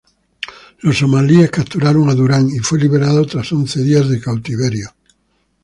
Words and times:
Los 0.79 0.97
somalíes 0.97 1.51
capturaron 1.51 2.09
a 2.09 2.15
Durant 2.15 2.51
y 2.51 2.57
fue 2.57 2.79
liberado 2.79 3.23
tras 3.27 3.51
once 3.53 3.81
días 3.83 4.09
de 4.09 4.19
cautiverio. 4.19 4.89